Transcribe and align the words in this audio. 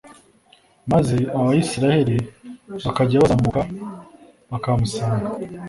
maze 0.91 1.17
abayisraheli 1.37 2.17
bakajya 2.85 3.23
bazamuka 3.23 3.61
bakahamusanga 4.51 5.29